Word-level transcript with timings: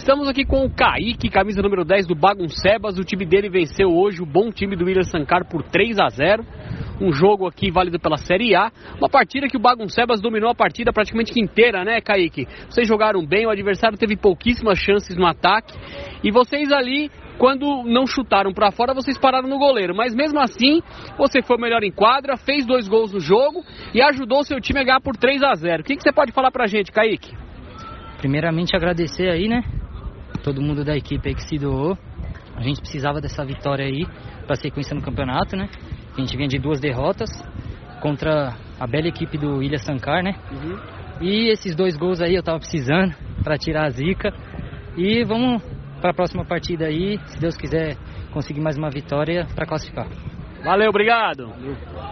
Estamos 0.00 0.26
aqui 0.28 0.46
com 0.46 0.64
o 0.64 0.70
Kaique, 0.70 1.28
camisa 1.28 1.60
número 1.60 1.84
10 1.84 2.06
do 2.06 2.14
Baguncebas. 2.14 2.98
O 2.98 3.04
time 3.04 3.26
dele 3.26 3.50
venceu 3.50 3.90
hoje 3.90 4.22
o 4.22 4.26
bom 4.26 4.50
time 4.50 4.74
do 4.74 4.86
William 4.86 5.02
Sankar 5.02 5.46
por 5.46 5.62
3 5.62 6.00
a 6.00 6.08
0 6.08 6.42
um 7.02 7.12
jogo 7.12 7.46
aqui 7.46 7.70
válido 7.70 8.00
pela 8.00 8.16
Série 8.16 8.56
A. 8.56 8.72
Uma 8.96 9.10
partida 9.10 9.46
que 9.46 9.58
o 9.58 9.60
Baguncebas 9.60 10.22
dominou 10.22 10.50
a 10.50 10.54
partida 10.54 10.90
praticamente 10.90 11.38
inteira, 11.38 11.84
né, 11.84 12.00
Kaique? 12.00 12.46
Vocês 12.70 12.88
jogaram 12.88 13.26
bem, 13.26 13.46
o 13.46 13.50
adversário 13.50 13.98
teve 13.98 14.16
pouquíssimas 14.16 14.78
chances 14.78 15.18
no 15.18 15.26
ataque. 15.26 15.78
E 16.24 16.30
vocês 16.30 16.72
ali, 16.72 17.10
quando 17.36 17.84
não 17.84 18.06
chutaram 18.06 18.54
para 18.54 18.70
fora, 18.70 18.94
vocês 18.94 19.18
pararam 19.18 19.50
no 19.50 19.58
goleiro. 19.58 19.94
Mas 19.94 20.14
mesmo 20.14 20.40
assim, 20.40 20.80
você 21.18 21.42
foi 21.42 21.58
melhor 21.58 21.84
em 21.84 21.92
quadra, 21.92 22.38
fez 22.38 22.64
dois 22.64 22.88
gols 22.88 23.12
no 23.12 23.20
jogo 23.20 23.62
e 23.92 24.00
ajudou 24.00 24.44
seu 24.44 24.62
time 24.62 24.80
a 24.80 24.84
ganhar 24.84 25.00
por 25.02 25.14
3 25.14 25.42
a 25.42 25.52
0 25.52 25.82
O 25.82 25.84
que, 25.84 25.94
que 25.94 26.02
você 26.02 26.10
pode 26.10 26.32
falar 26.32 26.50
pra 26.50 26.66
gente, 26.66 26.90
Kaique? 26.90 27.36
Primeiramente 28.16 28.74
agradecer 28.74 29.28
aí, 29.28 29.46
né? 29.46 29.62
Todo 30.42 30.62
mundo 30.62 30.84
da 30.84 30.96
equipe 30.96 31.28
aí 31.28 31.34
que 31.34 31.42
se 31.42 31.58
doou. 31.58 31.98
A 32.56 32.62
gente 32.62 32.80
precisava 32.80 33.20
dessa 33.20 33.44
vitória 33.44 33.84
aí 33.84 34.06
para 34.46 34.56
sequência 34.56 34.94
no 34.94 35.02
campeonato, 35.02 35.56
né? 35.56 35.68
A 36.16 36.20
gente 36.20 36.36
vinha 36.36 36.48
de 36.48 36.58
duas 36.58 36.80
derrotas 36.80 37.30
contra 38.00 38.56
a 38.78 38.86
bela 38.86 39.08
equipe 39.08 39.38
do 39.38 39.62
Ilha 39.62 39.78
Sankar, 39.78 40.22
né? 40.22 40.34
Uhum. 40.50 40.78
E 41.20 41.48
esses 41.48 41.74
dois 41.74 41.96
gols 41.96 42.20
aí 42.20 42.34
eu 42.34 42.42
tava 42.42 42.58
precisando 42.58 43.14
para 43.44 43.56
tirar 43.56 43.86
a 43.86 43.90
zica. 43.90 44.32
E 44.96 45.24
vamos 45.24 45.62
para 46.00 46.10
a 46.10 46.14
próxima 46.14 46.44
partida 46.44 46.86
aí, 46.86 47.18
se 47.26 47.38
Deus 47.38 47.56
quiser 47.56 47.96
conseguir 48.32 48.60
mais 48.60 48.76
uma 48.76 48.90
vitória 48.90 49.46
para 49.54 49.66
classificar. 49.66 50.08
Valeu, 50.64 50.88
obrigado. 50.88 51.48
Valeu. 51.48 51.76